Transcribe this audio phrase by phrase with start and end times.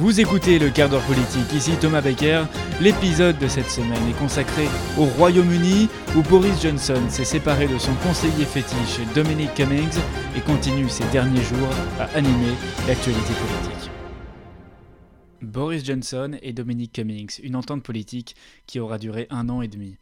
[0.00, 2.44] Vous écoutez le quart d'heure politique, ici Thomas Becker.
[2.80, 4.64] L'épisode de cette semaine est consacré
[4.96, 9.98] au Royaume-Uni où Boris Johnson s'est séparé de son conseiller fétiche Dominic Cummings
[10.34, 11.68] et continue ces derniers jours
[11.98, 12.54] à animer
[12.88, 13.90] l'actualité politique.
[15.42, 18.36] Boris Johnson et Dominic Cummings, une entente politique
[18.66, 19.98] qui aura duré un an et demi.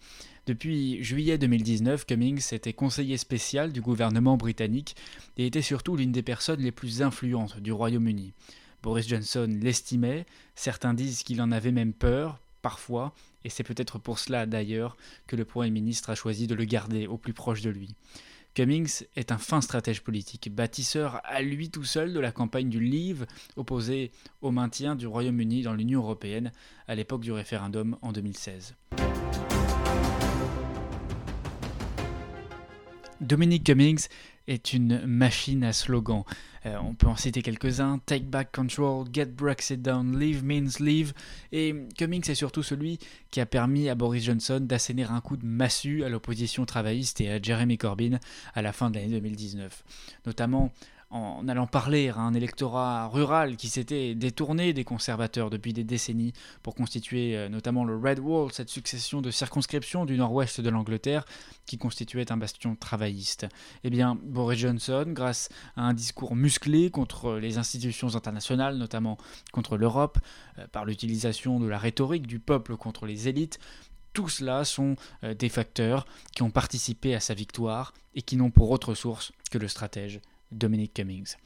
[0.47, 4.95] Depuis juillet 2019, Cummings était conseiller spécial du gouvernement britannique
[5.39, 8.33] et était surtout l'une des personnes les plus influentes du Royaume-Uni.
[8.83, 13.15] Boris Johnson l'estimait, certains disent qu'il en avait même peur, parfois,
[13.45, 14.97] et c'est peut-être pour cela d'ailleurs
[15.27, 17.95] que le Premier ministre a choisi de le garder au plus proche de lui.
[18.55, 22.81] Cummings est un fin stratège politique, bâtisseur à lui tout seul de la campagne du
[22.81, 24.11] Leave opposée
[24.43, 26.53] au maintien du Royaume-Uni dans l'Union européenne
[26.89, 28.75] à l'époque du référendum en 2016.
[33.21, 34.09] Dominic Cummings
[34.49, 36.25] est une machine à slogans.
[36.67, 41.13] Euh, on peut en citer quelques-uns Take Back Control, Get Brexit Down, Leave Means Leave.
[41.53, 42.99] Et Cummings est surtout celui
[43.31, 47.31] qui a permis à Boris Johnson d'asséner un coup de massue à l'opposition travailliste et
[47.31, 48.19] à Jeremy Corbyn
[48.55, 49.85] à la fin de l'année 2019.
[50.27, 50.73] Notamment
[51.11, 56.35] en allant parler à un électorat rural qui s'était détourné des conservateurs depuis des décennies
[56.63, 61.25] pour constituer euh, notamment le Red Wall, cette succession de circonscriptions du nord-ouest de l'Angleterre
[61.65, 63.47] qui constituait un bastion travailliste.
[63.85, 69.17] Eh bien, Boris Johnson, grâce à un discours musclé contre les institutions internationales, notamment
[69.51, 70.19] contre l'Europe,
[70.59, 73.59] euh, par l'utilisation de la rhétorique du peuple contre les élites,
[74.13, 78.51] tout cela sont euh, des facteurs qui ont participé à sa victoire et qui n'ont
[78.51, 80.21] pour autre source que le stratège
[80.53, 81.37] Dominic Cummings.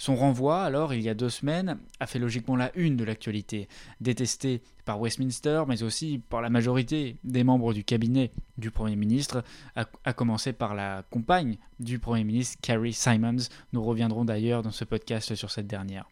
[0.00, 3.68] Son renvoi, alors, il y a deux semaines, a fait logiquement la une de l'actualité,
[4.00, 9.44] détesté par Westminster, mais aussi par la majorité des membres du cabinet du Premier ministre,
[9.76, 13.50] à, commencer par la compagne du Premier ministre, Carrie Simons.
[13.74, 16.08] Nous reviendrons d'ailleurs dans ce podcast sur cette dernière.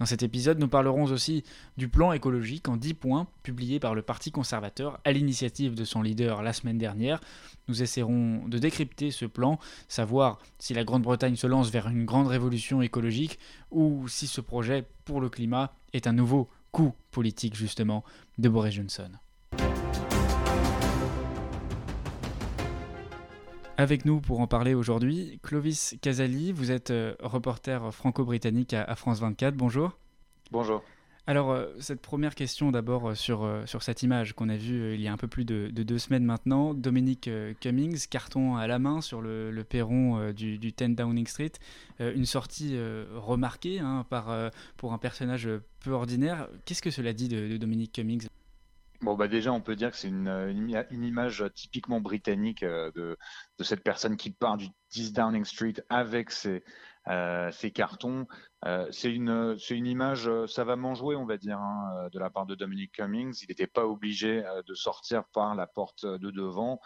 [0.00, 1.44] Dans cet épisode, nous parlerons aussi
[1.76, 6.00] du plan écologique en 10 points publié par le Parti conservateur à l'initiative de son
[6.00, 7.20] leader la semaine dernière.
[7.68, 9.58] Nous essaierons de décrypter ce plan,
[9.88, 13.38] savoir si la Grande-Bretagne se lance vers une grande révolution écologique
[13.70, 18.02] ou si ce projet pour le climat est un nouveau coup politique justement
[18.38, 19.10] de Boris Johnson.
[23.80, 29.20] Avec nous pour en parler aujourd'hui, Clovis Casali, vous êtes euh, reporter franco-britannique à, France
[29.20, 29.54] 24.
[29.54, 29.96] Bonjour.
[30.50, 30.82] Bonjour.
[31.26, 35.00] Alors, euh, cette première question d'abord euh, sur, sur cette image qu'on a vue il
[35.00, 36.74] y a un peu plus de, deux semaines maintenant.
[36.74, 37.30] Dominic
[37.60, 41.52] Cummings, carton à la main sur le, perron du, 10 Downing Street.
[42.00, 42.78] une sortie
[43.14, 45.48] remarquée hein, par, pour un personnage
[45.82, 46.48] peu ordinaire.
[46.66, 48.28] Qu'est-ce que cela dit de, de Dominic Cummings?
[49.02, 53.16] Bon, bah déjà, on peut dire que c'est une, une, image typiquement britannique euh, de,
[53.58, 56.62] de, cette personne qui part du 10 Downing Street avec ses,
[57.08, 58.26] euh, cartons.
[58.66, 62.54] Euh, c'est une, une image savamment jouée, on va dire, hein, de la part de
[62.54, 63.38] Dominic Cummings.
[63.42, 66.78] Il n'était pas obligé de sortir par la porte de devant.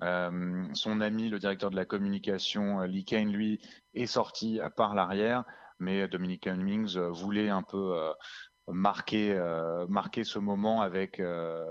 [0.00, 3.60] son ami, le directeur de la communication, Lee Kane, lui,
[3.92, 5.44] est sorti par l'arrière
[5.80, 7.94] mais Dominic Cummings voulait un peu
[8.72, 11.64] marquer, euh, marquer ce moment avec, euh,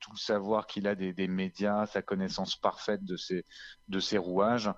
[0.00, 3.16] tout le savoir qu'il a des, médias, sa connaissance parfaite de
[4.00, 4.70] ses, rouages.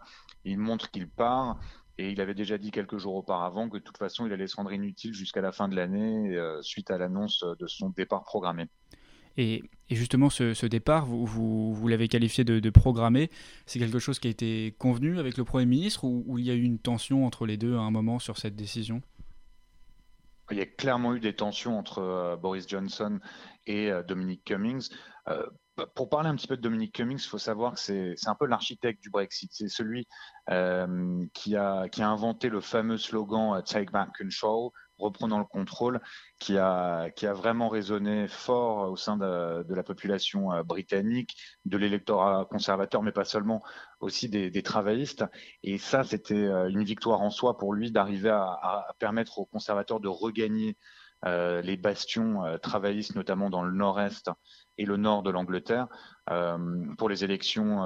[0.44, 1.58] Il montre qu'il part.
[1.96, 4.56] Et il avait déjà dit quelques jours auparavant que de toute façon, il allait se
[4.56, 8.66] rendre inutile jusqu'à la fin de l'année euh, suite à l'annonce de son départ programmé.
[9.36, 13.30] Et, justement, ce, départ, vous, l'avez qualifié de, de programmé.
[13.66, 16.50] C'est quelque chose qui a été convenu avec le Premier ministre ou, ou il y
[16.50, 19.00] a eu une tension entre les deux à un moment sur cette décision?
[20.50, 23.18] Il y a clairement eu des tensions entre euh, Boris Johnson
[23.66, 24.88] et euh, Dominic Cummings.
[25.28, 25.46] Euh,
[25.94, 28.46] pour parler un petit peu de Dominic Cummings, il faut savoir que c'est un peu
[28.46, 29.50] l'architecte du Brexit.
[29.52, 30.06] C'est celui
[31.32, 34.70] qui, a, qui a inventé le fameux slogan Take Back Control,
[35.04, 36.00] reprenant le contrôle,
[36.38, 41.76] qui a, qui a vraiment résonné fort au sein de, la population euh, britannique, de
[41.76, 43.62] l'électorat conservateur, mais pas seulement,
[44.00, 45.24] aussi des, travaillistes.
[45.62, 50.00] Et ça, c'était euh, une victoire en soi pour lui d'arriver à, permettre aux conservateurs
[50.00, 50.76] de regagner
[51.24, 54.30] les bastions travaillistes, notamment dans le nord-est
[54.76, 55.88] et le nord de l'Angleterre,
[56.98, 57.80] pour les élections,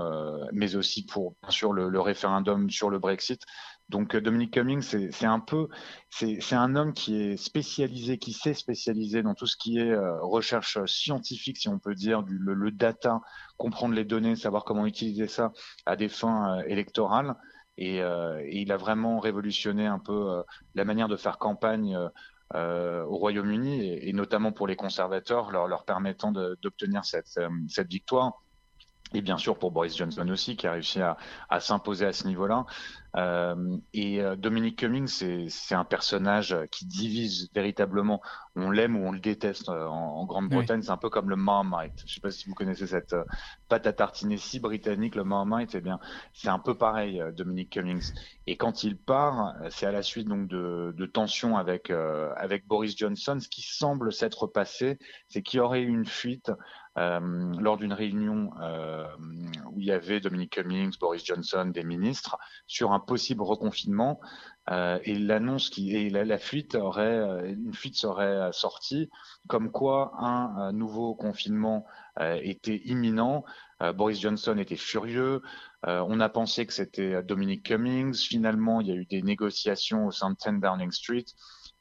[0.52, 3.44] mais aussi pour, bien sûr, le référendum sur le Brexit.
[3.88, 5.69] Donc euh, Dominique Cummings, c'est un peu,
[6.11, 10.20] c'est un homme qui est spécialisé, qui s'est spécialisé dans tout ce qui est euh,
[10.20, 13.20] recherche scientifique, si on peut dire, le, data,
[13.56, 15.52] comprendre les données, savoir comment utiliser ça
[15.87, 17.35] à des fins euh, électorales.
[17.81, 18.00] Et,
[18.50, 20.43] il a vraiment révolutionné un peu
[20.75, 21.96] la manière de faire campagne
[22.55, 28.43] au Royaume-Uni, et, notamment pour les conservateurs, leur, permettant d'obtenir cette, cette victoire
[29.14, 31.16] et bien sûr pour Boris Johnson aussi, qui a réussi à,
[31.49, 32.66] à s'imposer à ce niveau-là.
[33.94, 38.20] et Dominic Cummings, c'est un personnage qui divise véritablement.
[38.55, 40.82] On l'aime ou on le déteste en, Grande-Bretagne.
[40.82, 41.94] C'est un peu comme le Marmite.
[42.00, 43.16] Je ne sais pas si vous connaissez cette
[43.69, 45.75] pâte à tartiner si britannique, le Marmite.
[45.75, 45.99] Eh bien,
[46.32, 48.12] c'est un peu pareil, Dominic Cummings.
[48.46, 52.96] Et quand il part, c'est à la suite donc de, de tensions avec avec Boris
[52.96, 53.38] Johnson.
[53.40, 56.50] Ce qui semble s'être passé, c'est qu'il y aurait eu une fuite
[56.99, 57.21] euh,
[57.61, 59.06] lors d'une réunion euh,
[59.73, 64.21] où il y avait Dominic Cummings, Boris Johnson, des ministres, sur un possible reconfinement.
[64.71, 69.09] Euh, et l'annonce qui et la, fuite aurait une fuite serait sortie
[69.47, 71.87] comme quoi un, nouveau confinement
[72.21, 73.45] était imminent.
[73.95, 75.41] Boris Johnson était furieux.
[75.85, 78.15] on a pensé que c'était Dominic Cummings.
[78.15, 81.27] Finalement, il y a eu des négociations au sein de 10 Downing Street.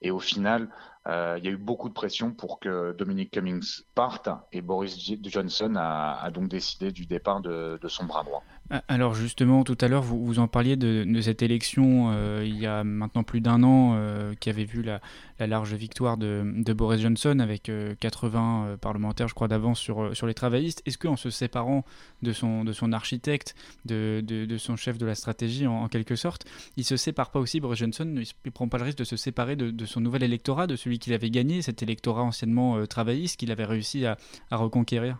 [0.01, 0.69] Et au final,
[1.07, 5.73] il y a eu beaucoup de pression pour que Dominic Cummings parte et Boris Johnson
[5.77, 8.43] a, donc décidé du départ de, son bras droit.
[8.69, 12.57] Ah, alors justement, tout à l'heure, vous, vous en parliez de, cette élection euh, il
[12.59, 14.99] y a maintenant plus d'un an euh, qui avait vu la,
[15.39, 16.43] large victoire de,
[16.73, 20.81] Boris Johnson avec 80 parlementaires, je crois, d'avance sur, sur les travaillistes.
[20.85, 21.85] Est-ce qu'en se séparant
[22.21, 23.55] de son, de son architecte,
[23.85, 26.45] de, de, son chef de la stratégie en, quelque sorte,
[26.75, 29.15] il se sépare pas aussi, Boris Johnson, il ne prend pas le risque de se
[29.15, 33.39] séparer de, son nouvel électorat, de celui qu'il avait gagné, cet électorat anciennement euh, travailliste
[33.39, 34.17] qu'il avait réussi à,
[34.51, 35.17] reconquérir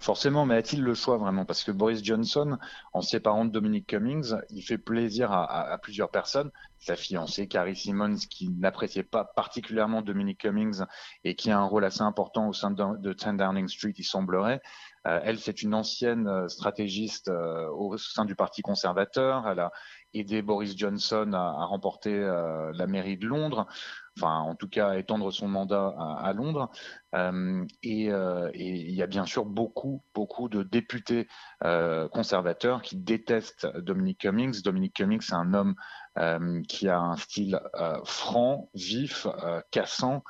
[0.00, 1.44] Forcément, mais a-t-il le choix vraiment?
[1.44, 2.56] Parce que Boris Johnson,
[2.94, 6.50] en séparant de Dominic Cummings, il fait plaisir à, plusieurs personnes.
[6.78, 10.84] Sa fiancée, Carrie Simmons, qui n'appréciait pas particulièrement Dominic Cummings
[11.24, 14.04] et qui a un rôle assez important au sein de, de 10 Downing Street, il
[14.04, 14.62] semblerait.
[15.08, 17.30] Euh, elle, c'est une ancienne euh, stratégiste
[17.72, 19.48] au sein du Parti conservateur.
[19.48, 19.72] Elle a
[20.14, 23.66] aider Boris Johnson à, remporter euh, la mairie de Londres,
[24.16, 26.70] enfin en tout cas à étendre son mandat à, Londres.
[27.14, 31.28] Euh, euh, et, il y a bien sûr beaucoup, beaucoup de députés
[31.60, 34.62] conservateurs qui détestent Dominic Cummings.
[34.62, 35.74] Dominic Cummings, c'est un homme
[36.68, 37.60] qui a un style
[38.04, 39.26] franc, vif,
[39.70, 40.24] cassant.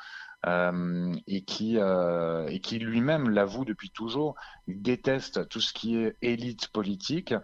[0.47, 4.37] Euh, et qui euh, qui lui-même l'avoue depuis toujours.
[4.69, 7.35] Déteste tout ce qui est élite politique,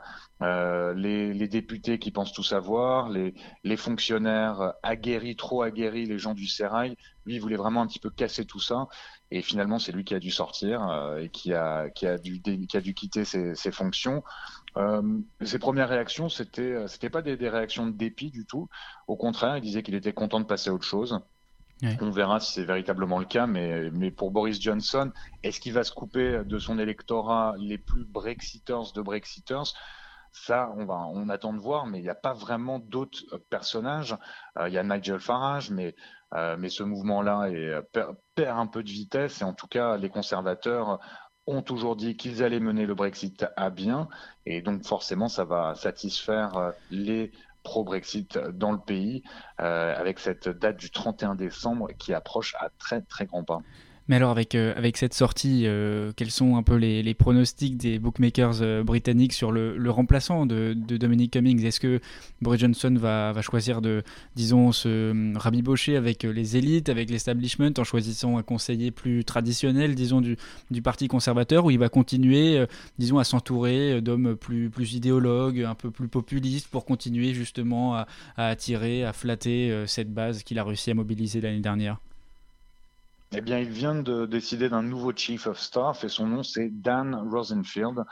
[0.43, 6.47] euh, les, députés qui pensent tout savoir, les, fonctionnaires aguerris, trop aguerris, les gens du
[6.47, 6.97] sérail.
[7.27, 8.87] Lui, il voulait vraiment un petit peu casser tout ça.
[9.33, 12.77] Et finalement, c'est lui qui a dû sortir et qui a, qui a, dû, qui
[12.77, 14.23] a dû quitter ses, fonctions.
[15.43, 18.69] Ses premières réactions, c'était, c'était pas des, réactions de dépit du tout.
[19.09, 21.19] Au contraire, il disait qu'il était content de passer à autre chose.
[22.01, 25.85] On verra si c'est véritablement le cas, mais, mais pour Boris Johnson, est-ce qu'il va
[25.85, 29.75] se couper de son électorat les plus Brexiters de Brexiters
[30.37, 34.17] ça, on, va, on attend de voir, mais il n'y a pas vraiment d'autres personnages.
[34.59, 35.95] Euh, il y a Nigel Farage, mais,
[36.35, 37.49] euh, mais ce mouvement-là
[37.93, 39.43] perd, perd, un peu de vitesse.
[39.43, 40.99] Et en tout cas, les conservateurs
[41.47, 44.09] ont toujours dit qu'ils allaient mener le Brexit à bien.
[44.47, 47.33] Et donc, forcément, ça va satisfaire euh, les
[47.65, 49.23] pro-Brexit dans le pays,
[49.61, 53.61] euh, avec cette date du 31 décembre qui approche à très très grands pas.
[54.09, 57.99] Mais alors avec, euh, avec cette sortie, euh, quels sont un peu les, pronostics des
[57.99, 61.65] bookmakers euh, britanniques sur le, remplaçant de, Dominic Cummings?
[61.65, 62.01] Est-ce que
[62.43, 64.03] Boris Johnson va, choisir de,
[64.37, 70.21] disons, se rabibocher avec les élites, avec l'establishment, en choisissant un conseiller plus traditionnel, disons,
[70.21, 70.37] du,
[70.71, 72.63] du Parti conservateur, ou il va continuer,
[72.99, 78.07] disons, à s'entourer d'hommes plus, idéologues, un peu plus populistes, pour continuer justement à
[78.37, 81.99] attirer, à flatter cette base qu'il a réussi à mobiliser l'année dernière?
[83.37, 86.69] Eh bien, il vient de décider d'un nouveau Chief of Staff et son nom c'est
[86.71, 88.05] Dan Rosenfield.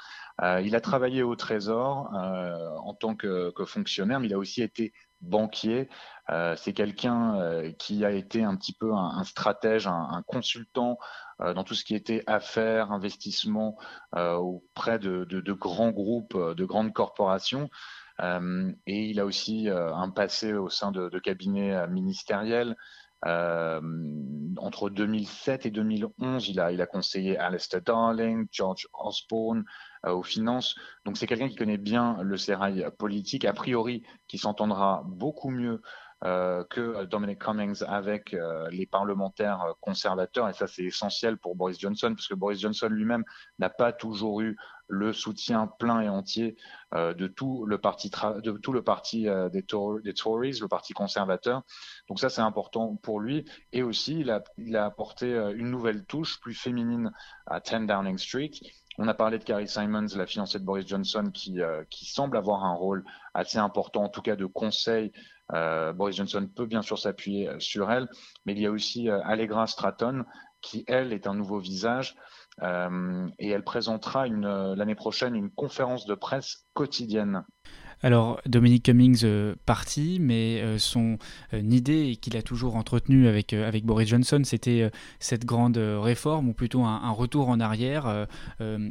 [0.43, 4.63] Euh, il a travaillé au Trésor euh, en tant que, fonctionnaire, mais il a aussi
[4.63, 5.89] été banquier.
[6.31, 10.99] Euh, c'est quelqu'un qui a été un petit peu un, stratège, un, consultant
[11.39, 13.77] dans tout ce qui était affaires, investissements
[14.13, 17.71] auprès de, grands groupes, de grandes corporations.
[18.21, 22.77] et il a aussi un passé au sein de cabinets ministériels.
[23.25, 23.81] Euh,
[24.57, 29.65] entre 2007 et 2011, il a, il a conseillé Alistair Darling, George Osborne
[30.07, 30.75] euh, aux finances.
[31.05, 35.83] Donc c'est quelqu'un qui connaît bien le sérail politique, a priori qui s'entendra beaucoup mieux
[36.25, 41.81] euh, que Dominic Cummings avec euh, les parlementaires conservateurs, et ça c'est essentiel pour Boris
[41.81, 43.25] Johnson, parce que Boris Johnson lui-même
[43.59, 46.57] n'a pas toujours eu le soutien plein et entier
[46.95, 48.09] euh, de tout le parti,
[48.45, 51.63] de tout le parti des, Tories, le parti conservateur.
[52.09, 55.27] Donc ça c'est important pour lui, et aussi il a, il a apporté
[55.57, 57.11] une nouvelle touche plus féminine
[57.47, 58.53] à 10 Downing Street.
[58.99, 62.65] On a parlé de Carrie Simons, la fiancée de Boris Johnson, qui, qui semble avoir
[62.65, 65.13] un rôle assez important, en tout cas de conseil
[65.53, 68.09] euh, Boris Johnson peut bien sûr s'appuyer euh, sur elle,
[68.47, 70.25] mais il y a aussi euh, Allegra Stratton
[70.61, 72.17] qui, elle, est un nouveau visage.
[72.63, 77.45] et elle présentera l'année prochaine une conférence de presse quotidienne
[78.03, 81.19] Alors, Dominic Cummings euh, parti, mais euh, son
[81.55, 84.91] euh, idée qu'il a toujours entretenue avec, avec Boris Johnson, c'était
[85.21, 88.27] cette grande réforme, ou plutôt un, retour en arrière,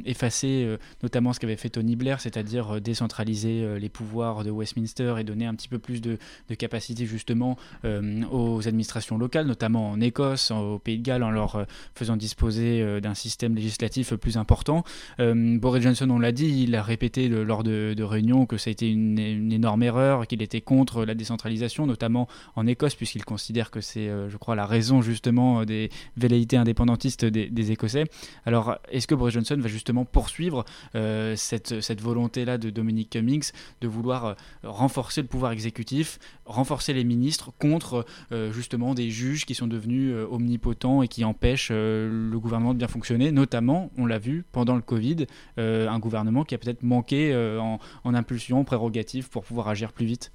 [0.04, 5.46] effacer notamment ce qu'avait fait Tony Blair, c'est-à-dire décentraliser les pouvoirs de Westminster et donner
[5.46, 10.78] un petit peu plus de, de capacité justement aux administrations locales, notamment en Écosse, au
[10.78, 14.84] Pays de Galles, en leur faisant disposer d'un système législatif plus important.
[15.18, 18.72] Boris Johnson, on l'a dit, il a répété lors de, de réunions que ça a
[18.72, 23.70] été une une, énorme erreur, qu'il était contre la décentralisation, notamment en Écosse, puisqu'il considère
[23.70, 28.04] que c'est, euh, je crois, la raison justement euh, des velléités indépendantistes des, Écossais.
[28.44, 33.52] Alors, est-ce que Boris Johnson va justement poursuivre euh, cette, cette volonté-là de Dominic Cummings
[33.80, 38.04] de vouloir renforcer le pouvoir exécutif, renforcer les ministres contre
[38.50, 43.30] justement des juges qui sont devenus omnipotents et qui empêchent le gouvernement de bien fonctionner,
[43.30, 48.14] notamment, on l'a vu, pendant le Covid, un gouvernement qui a peut-être manqué en, en
[48.14, 48.91] impulsion, prérogative
[49.30, 50.32] pour pouvoir agir plus vite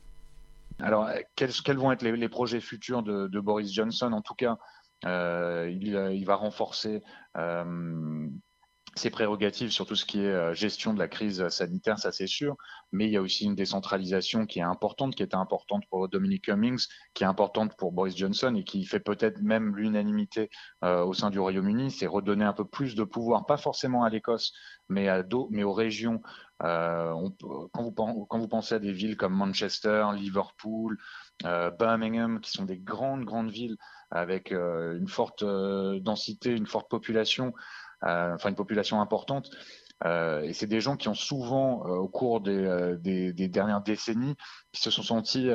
[0.80, 4.12] Alors, quels, vont être les, projets futurs de, Boris Johnson?
[4.12, 4.58] En tout cas,
[5.06, 7.04] euh, il, va renforcer
[7.38, 8.28] euh,
[8.96, 12.26] ses prérogatives sur tout ce qui est euh, gestion de la crise sanitaire, ça c'est
[12.26, 12.56] sûr,
[12.92, 16.46] mais il y a aussi une décentralisation qui est importante, qui était importante pour Dominic
[16.46, 20.50] Cummings, qui est importante pour Boris Johnson et qui fait peut-être même l'unanimité
[20.82, 24.52] au sein du Royaume-Uni, c'est redonner un peu plus de pouvoir, pas forcément à l'Écosse,
[24.90, 25.10] mais
[25.64, 26.22] aux régions
[26.64, 27.14] euh,
[27.72, 30.98] quand, vous, pensez à des villes comme Manchester, Liverpool,
[31.46, 33.78] euh, Birmingham, qui sont des grandes, grandes villes
[34.10, 37.54] avec euh, une forte densité, une forte population,
[38.02, 39.50] enfin une population importante,
[40.06, 44.36] et c'est des gens qui ont souvent, au cours des, dernières décennies,
[44.72, 45.50] qui se sont sentis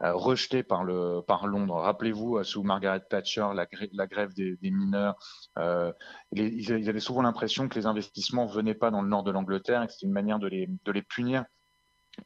[0.00, 1.74] rejeté par, le, par Londres.
[1.74, 5.16] Rappelez-vous, euh, sous Margaret Thatcher, la, grève des, mineurs,
[5.58, 5.92] euh,
[6.32, 9.86] ils, avaient souvent l'impression que les investissements venaient pas dans le nord de l'Angleterre et
[9.86, 11.44] que c'était une manière de les, de les punir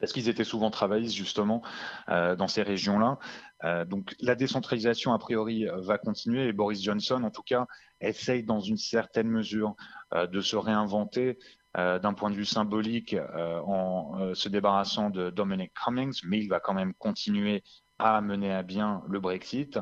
[0.01, 1.63] parce qu'ils étaient souvent travaillistes justement
[2.09, 3.19] euh, dans ces régions-là.
[3.65, 7.67] Euh, donc la décentralisation a priori va continuer et Boris Johnson en tout cas
[8.01, 9.75] essaye dans une certaine mesure
[10.15, 11.39] euh, de se réinventer
[11.77, 16.39] euh, d'un point de vue symbolique euh, en euh, se débarrassant de Dominic Cummings, mais
[16.39, 17.65] il va quand même continuer
[17.99, 19.79] à mener à bien le Brexit.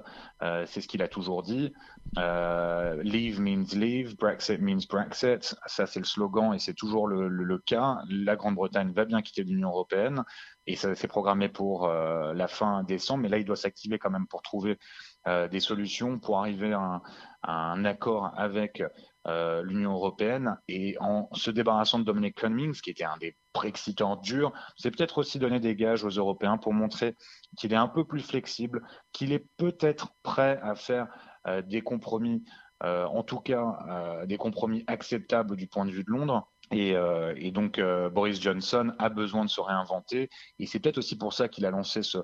[0.66, 1.72] c'est ce qu'il a toujours dit.
[2.14, 5.56] leave means leave, Brexit means Brexit.
[5.64, 7.96] Ça, c'est le slogan et c'est toujours le, cas.
[8.10, 10.24] La Grande-Bretagne va bien quitter l'Union européenne
[10.66, 14.26] et ça s'est programmé pour la fin décembre, mais là, il doit s'activer quand même
[14.26, 14.78] pour trouver
[15.50, 17.02] des solutions, pour arriver à un
[17.42, 18.82] accord avec
[19.28, 24.16] euh, l'Union européenne et en se débarrassant de Dominic Cummings, qui était un des Brexitants
[24.16, 27.16] durs, c'est peut-être aussi donner des gages aux Européens pour montrer
[27.56, 28.82] qu'il est un peu plus flexible,
[29.12, 31.06] qu'il est peut-être prêt à faire
[31.46, 32.44] euh, des compromis,
[32.82, 36.51] euh, en tout cas des compromis acceptables du point de vue de Londres.
[36.74, 41.16] Euh, et, donc euh, Boris Johnson a besoin de se réinventer et c'est peut-être aussi
[41.16, 42.18] pour ça qu'il a lancé ce,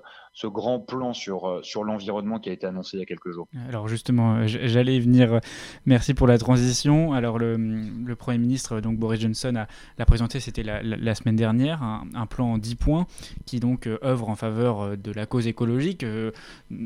[0.45, 3.47] grand plan sur, euh, sur l'environnement qui a été annoncé il y a quelques jours.
[3.67, 5.39] Alors justement, j'allais y venir.
[5.85, 7.13] Merci pour la transition.
[7.13, 9.65] Alors le, Premier ministre, donc Boris Johnson,
[9.97, 13.07] l'a présenté, c'était la, semaine dernière, un, plan en 10 points
[13.45, 16.05] qui donc œuvre en faveur de la cause écologique.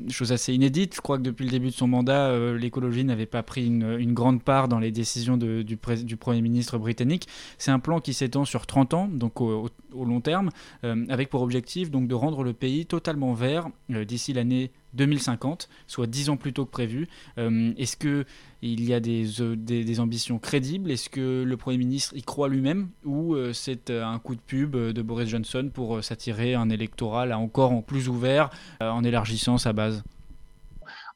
[0.10, 0.96] chose assez inédite.
[0.96, 4.44] Je crois que depuis le début de son mandat, l'écologie n'avait pas pris une, grande
[4.44, 5.78] part dans les décisions du
[6.18, 7.28] Premier ministre britannique.
[7.58, 10.50] C'est un plan qui s'étend sur 30 ans, donc au, long terme,
[10.84, 15.70] euh, avec pour objectif donc de rendre le pays totalement vert euh, d'ici l'année 2050,
[15.88, 17.08] soit 10 ans plus tôt que prévu.
[17.38, 18.26] Euh, est-ce que
[18.62, 20.92] il y a des, ambitions crédibles?
[20.92, 22.90] Est-ce que le Premier ministre y croit lui-même?
[23.04, 27.82] Ou c'est un coup de pub de Boris Johnson pour s'attirer un électorat encore en
[27.82, 30.04] plus ouvert en élargissant sa base?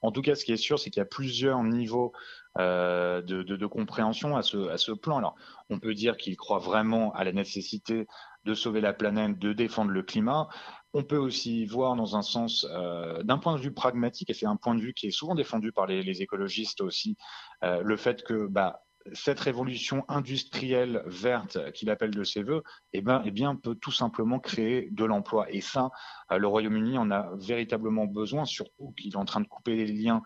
[0.02, 2.14] En tout cas, ce qui est sûr, c'est qu'il y a plusieurs niveaux
[2.58, 5.18] de, de, compréhension à ce, à ce plan.
[5.18, 5.36] Alors,
[5.70, 8.08] on peut dire qu'il croit vraiment à la nécessité
[8.48, 10.48] de sauver la planète, de défendre le climat.
[10.94, 14.46] On peut aussi voir dans un sens, euh, d'un point de vue pragmatique, et c'est
[14.46, 17.18] un point de vue qui est souvent défendu par les, écologistes aussi,
[17.64, 18.82] euh, le fait que bah,
[19.14, 23.92] cette révolution industrielle verte qu'il appelle de ses voeux, eh ben, eh bien, peut tout
[23.92, 25.46] simplement créer de l'emploi.
[25.50, 25.90] Et ça,
[26.32, 29.88] euh, le Royaume-Uni en a véritablement besoin, surtout qu'il est en train de couper les
[29.88, 30.22] liens,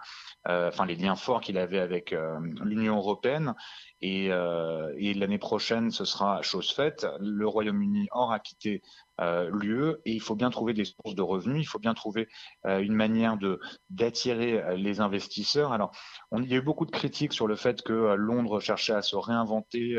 [0.46, 2.16] enfin les liens forts qu'il avait avec
[2.64, 3.54] l'Union européenne.
[4.04, 7.06] Euh, et l'année prochaine, ce sera chose faite.
[7.20, 8.82] Le Royaume-Uni aura quitté
[9.22, 12.28] euh, l'UE et il faut bien trouver des sources de revenus, il faut bien trouver
[12.66, 13.38] euh, une manière
[13.90, 15.74] d'attirer euh, les investisseurs.
[15.74, 15.92] Alors,
[16.32, 19.02] on, il y a eu beaucoup de critiques sur le fait que Londres cherchait à
[19.02, 19.98] se réinventer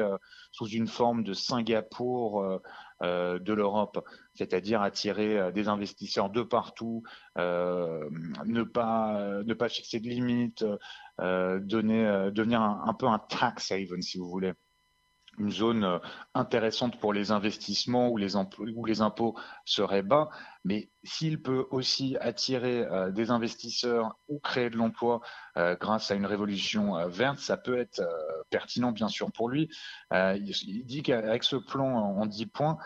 [0.50, 2.60] sous une forme de Singapour
[3.00, 7.02] de l'Europe, c'est-à-dire attirer des investisseurs de partout,
[7.36, 10.64] ne pas ne pas fixer de limites,
[11.18, 14.52] donner devenir un, peu un tax haven si vous voulez.
[15.38, 15.98] Une zone euh,
[16.34, 18.36] intéressante pour les investissements où les,
[19.00, 19.34] impôts
[19.64, 20.28] seraient bas.
[20.64, 25.20] Mais s'il peut aussi attirer euh, des investisseurs ou créer de l'emploi
[25.56, 28.02] euh, grâce à une révolution verte, ça peut être
[28.50, 29.68] pertinent bien sûr pour lui.
[30.12, 32.78] il, dit qu'avec ce plan en 10 points,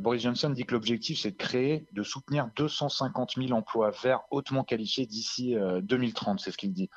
[0.00, 4.64] Boris Johnson dit que l'objectif c'est de créer, de soutenir 250 000 emplois verts hautement
[4.64, 6.90] qualifiés d'ici 2030, c'est ce qu'il dit.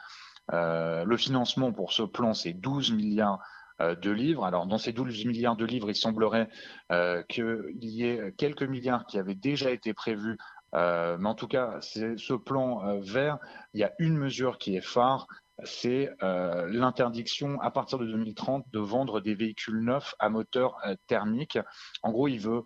[0.51, 3.39] le financement pour ce plan, c'est 12 milliards
[3.79, 4.45] de livres.
[4.45, 6.49] Alors, dans ces 12 milliards de livres, il semblerait
[6.91, 10.37] euh, qu'il y ait quelques milliards qui avaient déjà été prévus.
[10.73, 13.37] Euh, mais en tout cas, ce plan vert.
[13.73, 15.27] Il y a une mesure qui est phare,
[15.63, 21.57] c'est l'interdiction à partir de 2030 de vendre des véhicules neufs à moteur thermique.
[22.03, 22.63] En gros, il veut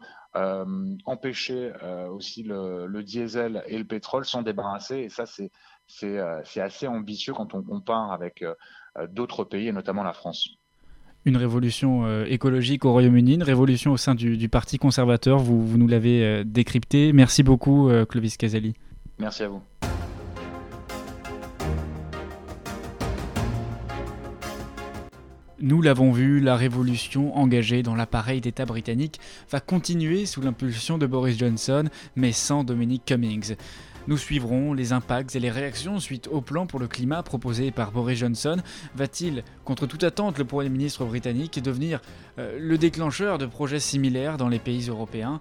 [1.06, 1.72] empêcher
[2.10, 4.98] aussi le, le, diesel et le pétrole s'en débarrasser.
[4.98, 8.44] Et ça, c'est assez ambitieux quand on compare avec
[9.10, 10.61] d'autres pays, et notamment la France
[11.26, 15.40] une révolution euh, écologique au Royaume-Uni, une révolution au sein du, Parti conservateur.
[15.40, 17.14] Vous, vous nous l'avez euh, décrypté.
[17.14, 18.74] Merci beaucoup, euh, Clovis Casali.
[19.20, 19.62] Merci à vous.
[25.64, 29.20] Nous l'avons vu, la révolution engagée dans l'appareil d'État britannique
[29.52, 31.84] va continuer sous l'impulsion de Boris Johnson,
[32.16, 33.56] mais sans Dominic Cummings.
[34.08, 37.92] Nous suivrons les impacts et les réactions suite au plan pour le climat proposé par
[37.92, 38.58] Boris Johnson.
[38.96, 42.02] Va-t-il, contre toute attente, le Premier ministre britannique devenir
[42.40, 45.40] euh, le déclencheur de projets similaires dans les pays européens?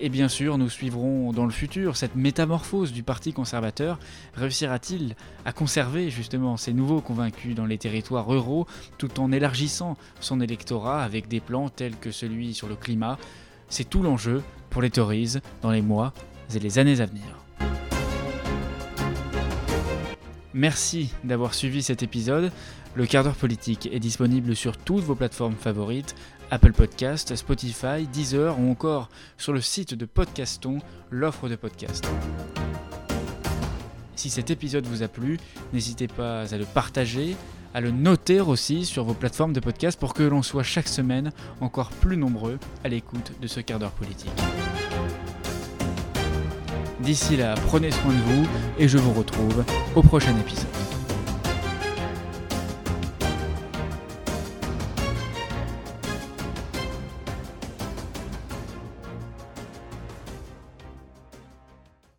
[0.00, 3.98] Et bien sûr, nous suivrons dans le futur cette métamorphose du Parti conservateur.
[4.34, 8.66] Réussira-t-il à conserver justement ces nouveaux convaincus dans les territoires ruraux
[8.98, 13.18] tout en élargissant son électorat avec des plans tels que celui sur le climat?
[13.68, 16.12] C'est tout l'enjeu pour les Tories dans les mois
[16.54, 17.47] et les années à venir.
[20.54, 22.50] Merci d'avoir suivi cet épisode.
[22.94, 26.14] Le quart d'heure politique est disponible sur toutes vos plateformes favorites,
[26.50, 30.78] Apple Podcast, Spotify, Deezer ou encore sur le site de Podcaston,
[31.10, 32.08] l'offre de podcast.
[34.16, 35.38] Si cet épisode vous a plu,
[35.72, 37.36] n'hésitez pas à le partager,
[37.74, 41.30] à le noter aussi sur vos plateformes de podcast pour que l'on soit chaque semaine
[41.60, 44.32] encore plus nombreux à l'écoute de ce quart d'heure politique.
[47.08, 48.46] D'ici là, prenez soin de vous
[48.78, 50.77] et je vous retrouve au prochain épisode.